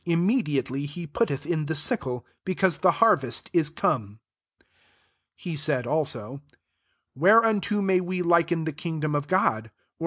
[0.03, 4.19] immediately he putteth in the sickle, be caase the harvest is come."
[4.59, 4.69] 30
[5.35, 6.41] He said also,
[7.19, 9.69] «Whercunto may we liken the kingdom of God?